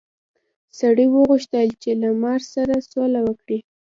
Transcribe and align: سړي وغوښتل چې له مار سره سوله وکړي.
سړي 0.79 1.05
وغوښتل 1.09 1.67
چې 1.81 1.91
له 2.01 2.09
مار 2.21 2.41
سره 2.53 2.73
سوله 2.91 3.19
وکړي. 3.27 3.59